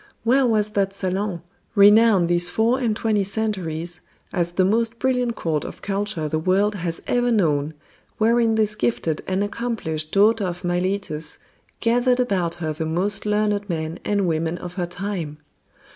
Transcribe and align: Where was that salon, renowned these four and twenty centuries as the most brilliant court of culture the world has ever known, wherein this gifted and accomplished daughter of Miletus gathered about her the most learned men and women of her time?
Where 0.23 0.47
was 0.47 0.71
that 0.71 0.93
salon, 0.95 1.43
renowned 1.75 2.27
these 2.27 2.49
four 2.49 2.79
and 2.79 2.95
twenty 2.95 3.23
centuries 3.23 4.01
as 4.33 4.53
the 4.53 4.65
most 4.65 4.97
brilliant 4.97 5.35
court 5.35 5.63
of 5.63 5.83
culture 5.83 6.27
the 6.27 6.39
world 6.39 6.73
has 6.73 7.03
ever 7.05 7.31
known, 7.31 7.75
wherein 8.17 8.55
this 8.55 8.73
gifted 8.73 9.21
and 9.27 9.43
accomplished 9.43 10.11
daughter 10.11 10.45
of 10.45 10.63
Miletus 10.63 11.37
gathered 11.81 12.19
about 12.19 12.55
her 12.55 12.73
the 12.73 12.83
most 12.87 13.27
learned 13.27 13.69
men 13.69 13.99
and 14.03 14.27
women 14.27 14.57
of 14.57 14.73
her 14.73 14.87
time? 14.87 15.37